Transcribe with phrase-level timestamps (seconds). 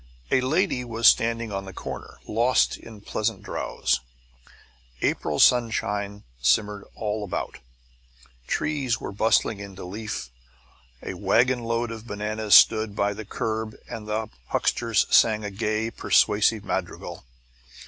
[0.31, 3.99] A lady was standing on the corner, lost in pleasant drowse.
[5.03, 7.59] April sunshine shimmered all about:
[8.47, 10.31] trees were bustling into leaf,
[11.03, 16.65] a wagonload of bananas stood by the curb and the huckster sang a gay, persuasive
[16.65, 17.23] madrigal.